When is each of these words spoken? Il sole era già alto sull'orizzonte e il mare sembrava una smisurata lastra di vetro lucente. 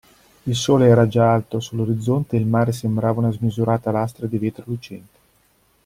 Il 0.45 0.55
sole 0.55 0.87
era 0.87 1.07
già 1.07 1.31
alto 1.31 1.59
sull'orizzonte 1.59 2.35
e 2.35 2.39
il 2.39 2.47
mare 2.47 2.71
sembrava 2.71 3.19
una 3.19 3.29
smisurata 3.31 3.91
lastra 3.91 4.25
di 4.25 4.39
vetro 4.39 4.63
lucente. 4.65 5.17